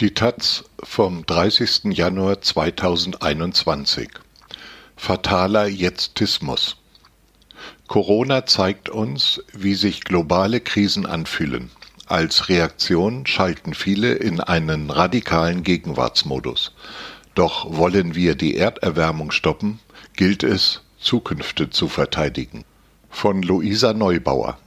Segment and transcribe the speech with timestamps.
[0.00, 1.96] Die taz vom 30.
[1.96, 4.08] Januar 2021
[4.96, 6.78] Fataler Jetztismus
[7.86, 11.70] Corona zeigt uns, wie sich globale Krisen anfühlen.
[12.06, 16.72] Als Reaktion schalten viele in einen radikalen Gegenwartsmodus.
[17.36, 19.78] Doch wollen wir die Erderwärmung stoppen,
[20.16, 22.64] gilt es, Zukünfte zu verteidigen.
[23.10, 24.58] Von Luisa Neubauer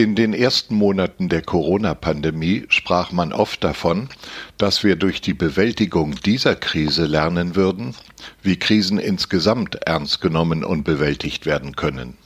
[0.00, 4.08] in den ersten Monaten der Corona-Pandemie sprach man oft davon,
[4.56, 7.94] dass wir durch die Bewältigung dieser Krise lernen würden,
[8.42, 12.16] wie Krisen insgesamt ernst genommen und bewältigt werden können.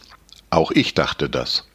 [0.51, 1.67] Auch ich dachte das.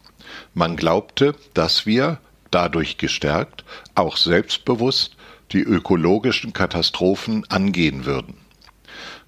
[0.54, 5.18] Man glaubte, dass wir, dadurch gestärkt, auch selbstbewusst
[5.52, 8.36] die ökologischen Katastrophen angehen würden.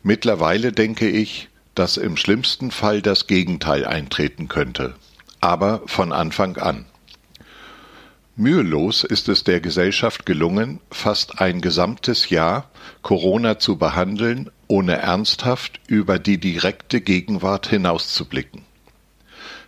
[0.04, 4.96] Mittlerweile denke ich, dass im schlimmsten Fall das Gegenteil eintreten könnte
[5.42, 6.86] aber von Anfang an.
[8.38, 12.70] Mühelos ist es der Gesellschaft gelungen, fast ein gesamtes Jahr
[13.02, 18.64] Corona zu behandeln, ohne ernsthaft über die direkte Gegenwart hinauszublicken.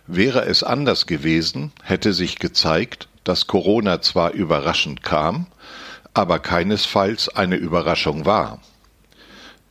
[0.06, 5.46] Wäre es anders gewesen, hätte sich gezeigt, dass Corona zwar überraschend kam,
[6.14, 8.60] aber keinesfalls eine Überraschung war.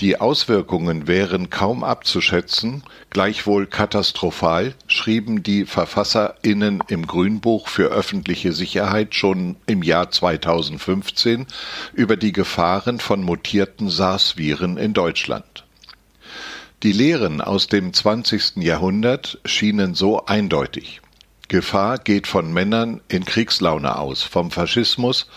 [0.01, 9.13] Die Auswirkungen wären kaum abzuschätzen, gleichwohl katastrophal, schrieben die VerfasserInnen im Grünbuch für öffentliche Sicherheit
[9.13, 11.45] schon im Jahr 2015
[11.93, 15.63] über die Gefahren von mutierten SARS-Viren in Deutschland.
[16.81, 18.57] Die Lehren aus dem 20.
[18.57, 21.01] Jahrhundert schienen so eindeutig.
[21.47, 25.27] Gefahr geht von Männern in Kriegslaune aus, vom Faschismus,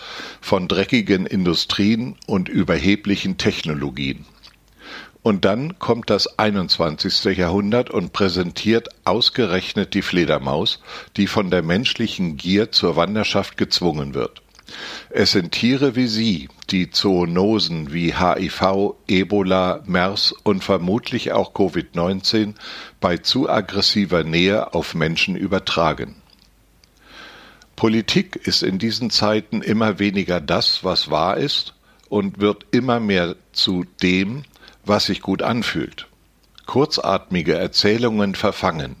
[0.41, 4.25] von dreckigen Industrien und überheblichen Technologien.
[5.27, 7.37] Und dann kommt das 21.
[7.37, 10.79] Jahrhundert und präsentiert ausgerechnet die Fledermaus,
[11.17, 14.41] die von der menschlichen Gier zur Wanderschaft gezwungen wird.
[15.09, 22.53] Es sind Tiere wie sie, die Zoonosen wie HIV, Ebola, MERS und vermutlich auch Covid-19
[23.01, 26.15] bei zu aggressiver Nähe auf Menschen übertragen.
[27.75, 31.73] Politik ist in diesen Zeiten immer weniger das, was wahr ist,
[32.07, 34.45] und wird immer mehr zu dem,
[34.87, 36.07] was sich gut anfühlt.
[36.65, 38.97] Kurzatmige Erzählungen verfangen.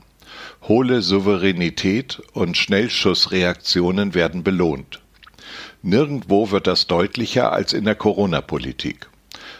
[0.67, 5.01] Hohle Souveränität und Schnellschussreaktionen werden belohnt.
[5.81, 9.09] Nirgendwo wird das deutlicher als in der Corona-Politik.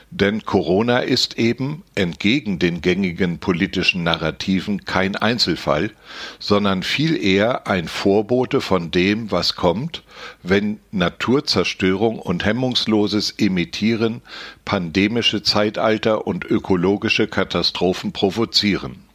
[0.10, 5.92] Denn Corona ist eben, entgegen den gängigen politischen Narrativen, kein Einzelfall,
[6.40, 10.04] sondern viel eher ein Vorbote von dem, was kommt,
[10.44, 14.22] wenn Naturzerstörung und hemmungsloses Emittieren
[14.64, 19.07] pandemische Zeitalter und ökologische Katastrophen provozieren.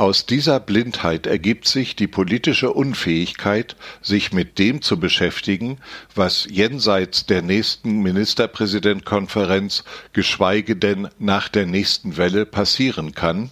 [0.00, 5.76] Aus dieser Blindheit ergibt sich die politische Unfähigkeit, sich mit dem zu beschäftigen,
[6.14, 9.84] was jenseits der nächsten Ministerpräsidentkonferenz,
[10.14, 13.50] geschweige denn nach der nächsten Welle passieren kann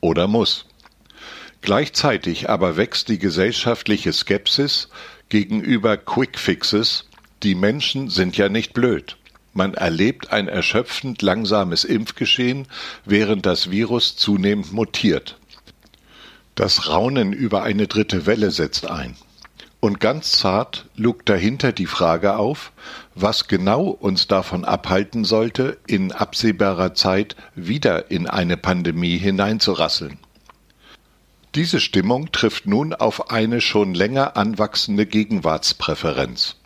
[0.00, 0.66] oder muss.
[1.62, 4.88] Gleichzeitig aber wächst die gesellschaftliche Skepsis
[5.30, 7.08] gegenüber Quickfixes,
[7.42, 9.16] die Menschen sind ja nicht blöd.
[9.52, 12.68] Man erlebt ein erschöpfend langsames Impfgeschehen,
[13.04, 15.38] während das Virus zunehmend mutiert.
[16.54, 19.16] Das Raunen über eine dritte Welle setzt ein.
[19.80, 22.72] Und ganz zart lugt dahinter die Frage auf,
[23.14, 30.18] was genau uns davon abhalten sollte, in absehbarer Zeit wieder in eine Pandemie hineinzurasseln.
[31.54, 36.56] Diese Stimmung trifft nun auf eine schon länger anwachsende Gegenwartspräferenz.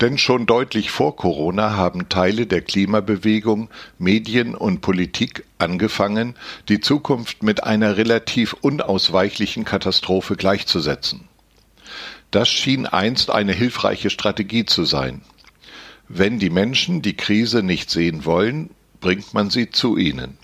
[0.00, 6.36] Denn schon deutlich vor Corona haben Teile der Klimabewegung, Medien und Politik angefangen,
[6.68, 11.28] die Zukunft mit einer relativ unausweichlichen Katastrophe gleichzusetzen.
[12.30, 15.22] Das schien einst eine hilfreiche Strategie zu sein.
[16.08, 18.70] Wenn die Menschen die Krise nicht sehen wollen,
[19.00, 20.38] bringt man sie zu ihnen.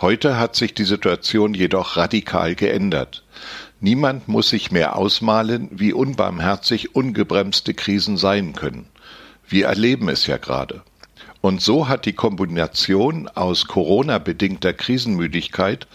[0.00, 3.24] Heute hat sich die Situation jedoch radikal geändert.
[3.84, 8.86] Niemand muss sich mehr ausmalen, wie unbarmherzig ungebremste Krisen sein können.
[9.46, 10.80] Wir erleben es ja gerade.
[11.42, 15.86] Und so hat die Kombination aus Corona-bedingter Krisenmüdigkeit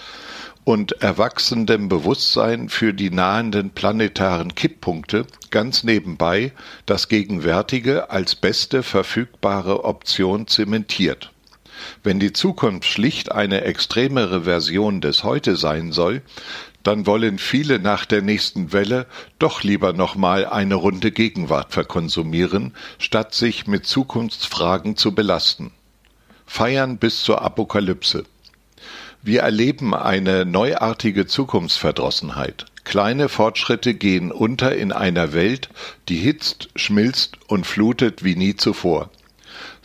[0.65, 6.51] und erwachsendem Bewusstsein für die nahenden planetaren Kipppunkte ganz nebenbei
[6.85, 11.31] das Gegenwärtige als beste verfügbare Option zementiert.
[12.03, 16.21] Wenn die Zukunft schlicht eine extremere Version des Heute sein soll,
[16.83, 19.05] dann wollen viele nach der nächsten Welle
[19.37, 25.71] doch lieber nochmal eine Runde Gegenwart verkonsumieren, statt sich mit Zukunftsfragen zu belasten.
[26.45, 28.23] Feiern bis zur Apokalypse.
[29.21, 32.65] Wir erleben eine neuartige Zukunftsverdrossenheit.
[32.85, 35.69] Kleine Fortschritte gehen unter in einer Welt,
[36.07, 39.11] die hitzt, schmilzt und flutet wie nie zuvor.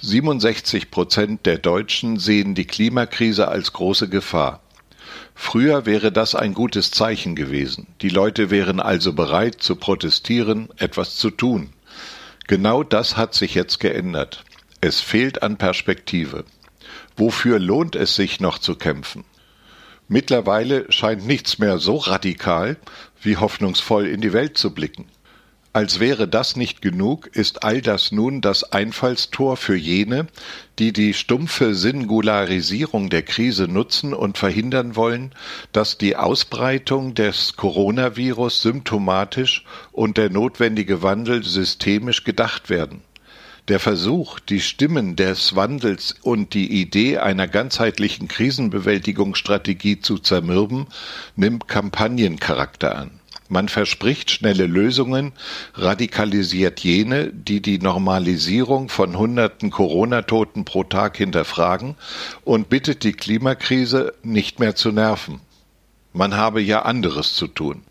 [0.01, 4.64] 67 Prozent der Deutschen sehen die Klimakrise als große Gefahr.
[5.35, 7.89] Früher wäre das ein gutes Zeichen gewesen.
[8.01, 11.73] Die Leute wären also bereit zu protestieren, etwas zu tun.
[12.47, 14.45] Genau das hat sich jetzt geändert.
[14.81, 16.45] Es fehlt an Perspektive.
[17.17, 19.25] Wofür lohnt es sich noch zu kämpfen?
[20.09, 22.77] Mittlerweile scheint nichts mehr so radikal,
[23.23, 25.07] wie hoffnungsvoll in die Welt zu blicken.
[25.75, 30.29] Als wäre das nicht genug, ist all das nun das Einfallstor für jene,
[30.79, 35.35] die die stumpfe Singularisierung der Krise nutzen und verhindern wollen,
[35.73, 43.03] dass die Ausbreitung des Coronavirus symptomatisch und der notwendige Wandel systemisch gedacht werden.
[43.67, 50.87] Der Versuch, die Stimmen des Wandels und die Idee einer ganzheitlichen Krisenbewältigungsstrategie zu zermürben,
[51.35, 53.11] nimmt Kampagnencharakter an.
[53.55, 55.33] Man verspricht schnelle Lösungen,
[55.75, 61.95] radikalisiert jene, die die Normalisierung von hunderten Corona-Toten pro Tag hinterfragen
[62.43, 65.39] und bittet die Klimakrise nicht mehr zu nerven.
[66.13, 67.85] Man habe ja anderes zu tun.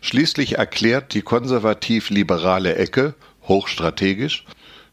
[0.00, 3.14] Schließlich erklärt die konservativ-liberale Ecke,
[3.48, 4.44] hochstrategisch,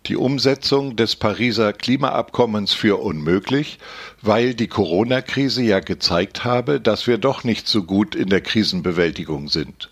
[0.07, 3.77] die Umsetzung des Pariser Klimaabkommens für unmöglich,
[4.23, 9.47] weil die Corona-Krise ja gezeigt habe, dass wir doch nicht so gut in der Krisenbewältigung
[9.47, 9.90] sind.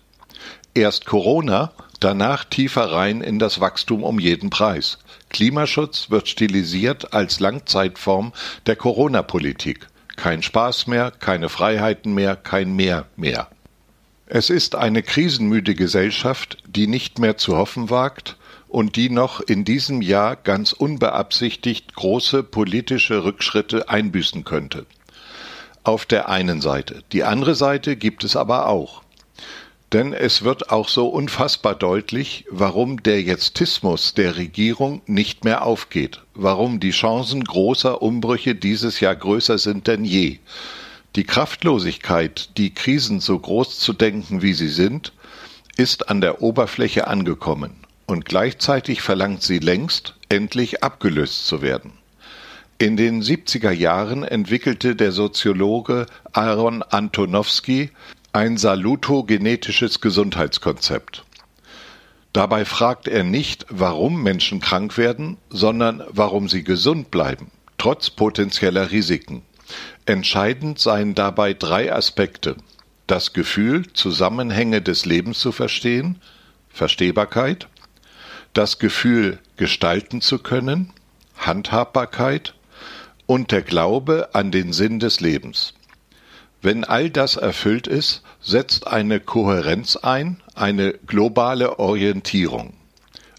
[0.74, 4.98] Erst Corona, danach tiefer rein in das Wachstum um jeden Preis.
[5.28, 8.32] Klimaschutz wird stilisiert als Langzeitform
[8.66, 9.88] der Corona-Politik.
[10.14, 13.48] Kein Spaß mehr, keine Freiheiten mehr, kein Mehr mehr.
[14.26, 18.36] Es ist eine krisenmüde Gesellschaft, die nicht mehr zu hoffen wagt,
[18.68, 24.86] und die noch in diesem Jahr ganz unbeabsichtigt große politische Rückschritte einbüßen könnte.
[25.82, 27.02] Auf der einen Seite.
[27.10, 29.02] Die andere Seite gibt es aber auch.
[29.92, 36.22] Denn es wird auch so unfassbar deutlich, warum der Jetztismus der Regierung nicht mehr aufgeht,
[36.34, 40.38] warum die Chancen großer Umbrüche dieses Jahr größer sind denn je.
[41.16, 45.12] Die Kraftlosigkeit, die Krisen so groß zu denken, wie sie sind,
[45.76, 47.72] ist an der Oberfläche angekommen
[48.06, 51.92] und gleichzeitig verlangt sie längst, endlich abgelöst zu werden.
[52.78, 57.90] In den 70er Jahren entwickelte der Soziologe Aaron Antonowski
[58.32, 61.24] ein salutogenetisches Gesundheitskonzept.
[62.32, 68.92] Dabei fragt er nicht, warum Menschen krank werden, sondern warum sie gesund bleiben, trotz potenzieller
[68.92, 69.42] Risiken.
[70.06, 72.56] Entscheidend seien dabei drei Aspekte.
[73.08, 76.20] Das Gefühl, Zusammenhänge des Lebens zu verstehen,
[76.68, 77.66] Verstehbarkeit,
[78.52, 80.92] das Gefühl, gestalten zu können,
[81.36, 82.54] Handhabbarkeit
[83.26, 85.74] und der Glaube an den Sinn des Lebens.
[86.62, 92.74] Wenn all das erfüllt ist, setzt eine Kohärenz ein, eine globale Orientierung.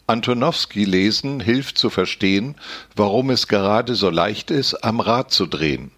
[0.07, 2.55] Antonowski lesen hilft zu verstehen,
[2.95, 5.91] warum es gerade so leicht ist, am Rad zu drehen.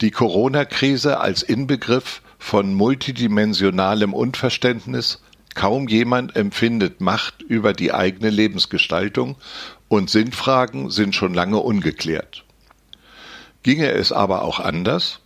[0.00, 5.22] Die Corona-Krise als Inbegriff von multidimensionalem Unverständnis,
[5.54, 9.36] Kaum jemand empfindet Macht über die eigene Lebensgestaltung
[9.88, 12.44] und Sinnfragen sind schon lange ungeklärt.
[13.62, 15.20] Ginge es aber auch anders?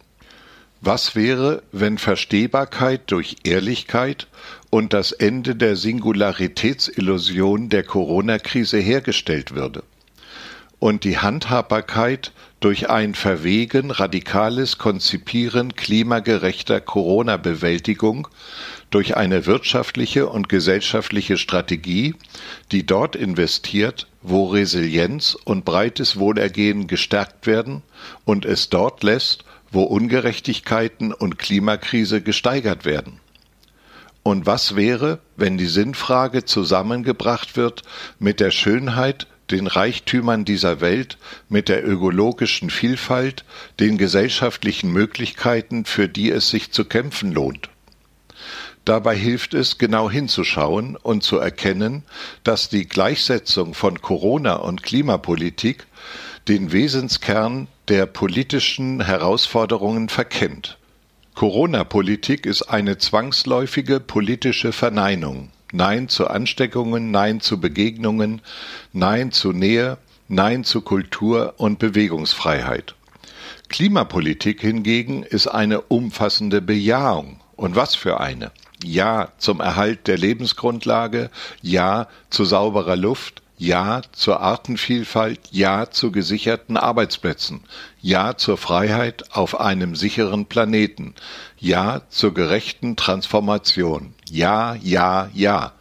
[0.80, 4.28] Was wäre, wenn Verstehbarkeit durch Ehrlichkeit
[4.70, 9.82] und das Ende der Singularitätsillusion der Corona-Krise hergestellt würde?
[10.78, 18.28] Und die Handhabbarkeit durch ein Verwegen radikales Konzipieren klimagerechter Corona-Bewältigung
[18.90, 22.14] durch eine wirtschaftliche und gesellschaftliche Strategie,
[22.70, 27.82] die dort investiert, wo Resilienz und breites Wohlergehen gestärkt werden
[28.24, 33.20] und es dort lässt, wo Ungerechtigkeiten und Klimakrise gesteigert werden.
[34.22, 37.82] Und was wäre, wenn die Sinnfrage zusammengebracht wird
[38.18, 41.16] mit der Schönheit, den Reichtümern dieser Welt,
[41.48, 43.44] mit der ökologischen Vielfalt,
[43.80, 47.70] den gesellschaftlichen Möglichkeiten, für die es sich zu kämpfen lohnt?
[48.84, 52.04] Dabei hilft es, genau hinzuschauen und zu erkennen,
[52.42, 55.86] dass die Gleichsetzung von Corona und Klimapolitik
[56.48, 60.78] den Wesenskern der politischen Herausforderungen verkennt.
[61.34, 65.50] Corona-Politik ist eine zwangsläufige politische Verneinung.
[65.72, 68.40] Nein zu Ansteckungen, Nein zu Begegnungen,
[68.92, 72.94] Nein zu Nähe, Nein zu Kultur und Bewegungsfreiheit.
[73.68, 77.40] Klimapolitik hingegen ist eine umfassende Bejahung.
[77.56, 78.52] Und was für eine?
[78.82, 86.76] Ja zum Erhalt der Lebensgrundlage, Ja zu sauberer Luft, Ja zur Artenvielfalt, Ja zu gesicherten
[86.76, 87.64] Arbeitsplätzen,
[88.00, 91.14] Ja zur Freiheit auf einem sicheren Planeten,
[91.58, 95.72] Ja zur gerechten Transformation, Ja, ja, ja.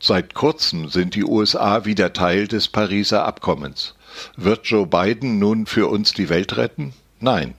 [0.00, 3.94] Seit kurzem sind die USA wieder Teil des Pariser Abkommens.
[4.36, 6.94] Wird Joe Biden nun für uns die Welt retten?
[7.20, 7.54] Nein.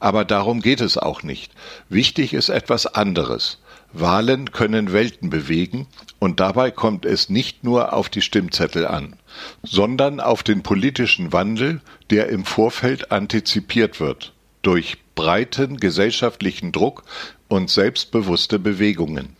[0.00, 1.52] Aber darum geht es auch nicht.
[1.88, 3.58] Wichtig ist etwas anderes.
[3.92, 5.86] Wahlen können Welten bewegen,
[6.18, 9.16] und dabei kommt es nicht nur auf die Stimmzettel an,
[9.62, 11.80] sondern auf den politischen Wandel,
[12.10, 17.04] der im Vorfeld antizipiert wird, durch breiten gesellschaftlichen Druck
[17.48, 19.36] und selbstbewusste Bewegungen.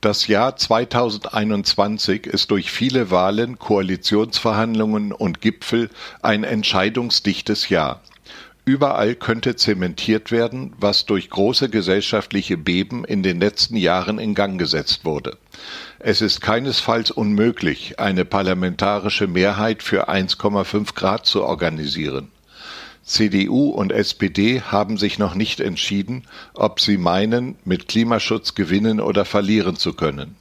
[0.00, 5.90] Das Jahr 2021 ist durch viele Wahlen, Koalitionsverhandlungen und Gipfel
[6.22, 8.02] ein entscheidungsdichtes Jahr.
[8.66, 14.58] Überall könnte zementiert werden, was durch große gesellschaftliche Beben in den letzten Jahren in Gang
[14.58, 15.36] gesetzt wurde.
[15.98, 22.30] Es ist keinesfalls unmöglich, eine parlamentarische Mehrheit für 1,5 Grad zu organisieren.
[23.04, 26.22] CDU und SPD haben sich noch nicht entschieden,
[26.54, 30.36] ob sie meinen, mit Klimaschutz gewinnen oder verlieren zu können.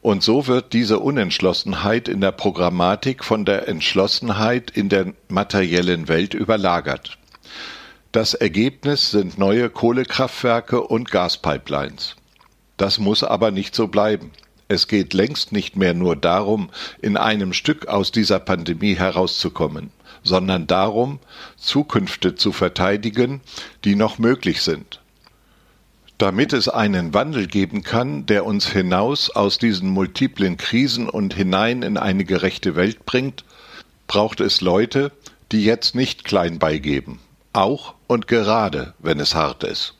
[0.00, 6.32] Und so wird diese Unentschlossenheit in der Programmatik von der Entschlossenheit in der materiellen Welt
[6.32, 7.18] überlagert.
[8.14, 12.14] Das Ergebnis sind neue Kohlekraftwerke und Gaspipelines.
[12.76, 14.30] Das muss aber nicht so bleiben.
[14.68, 16.70] Es geht längst nicht mehr nur darum,
[17.02, 19.90] in einem Stück aus dieser Pandemie herauszukommen
[20.24, 21.20] sondern darum,
[21.56, 23.42] Zukünfte zu verteidigen,
[23.84, 25.00] die noch möglich sind.
[26.18, 31.82] Damit es einen Wandel geben kann, der uns hinaus aus diesen multiplen Krisen und hinein
[31.82, 33.44] in eine gerechte Welt bringt,
[34.06, 35.12] braucht es Leute,
[35.52, 37.18] die jetzt nicht klein beigeben,
[37.54, 39.94] auch und gerade, wenn es hart ist.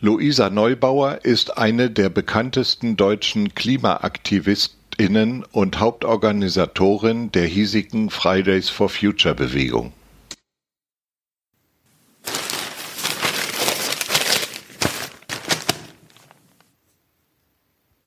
[0.00, 8.88] Luisa Neubauer ist eine der bekanntesten deutschen Klimaaktivisten Innen- und Hauptorganisatorin der hiesigen Fridays for
[8.88, 9.92] Future Bewegung.